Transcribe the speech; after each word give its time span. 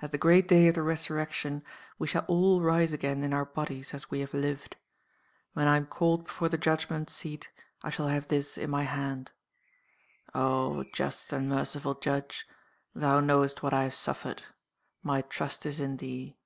"At 0.00 0.12
the 0.12 0.16
great 0.16 0.48
day 0.48 0.66
of 0.68 0.76
the 0.76 0.82
Resurrection, 0.82 1.62
we 1.98 2.06
shall 2.06 2.24
all 2.26 2.62
rise 2.62 2.94
again 2.94 3.22
in 3.22 3.34
our 3.34 3.44
bodies 3.44 3.92
as 3.92 4.10
we 4.10 4.20
have 4.20 4.32
lived. 4.32 4.76
When 5.52 5.68
I 5.68 5.76
am 5.76 5.84
called 5.84 6.24
before 6.24 6.48
the 6.48 6.56
Judgment 6.56 7.10
Seat 7.10 7.50
I 7.82 7.90
shall 7.90 8.08
have 8.08 8.28
this 8.28 8.56
in 8.56 8.70
my 8.70 8.84
hand. 8.84 9.32
"Oh, 10.34 10.84
just 10.94 11.34
and 11.34 11.50
merciful 11.50 11.94
Judge, 11.96 12.48
Thou 12.94 13.20
knowest 13.20 13.62
what 13.62 13.74
I 13.74 13.82
have 13.82 13.94
suffered. 13.94 14.42
My 15.02 15.20
trust 15.20 15.66
is 15.66 15.80
in 15.80 15.98
Thee." 15.98 16.38